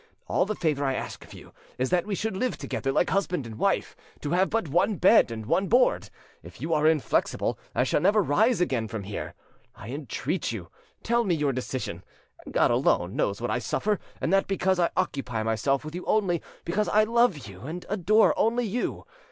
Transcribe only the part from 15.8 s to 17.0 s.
with you only, because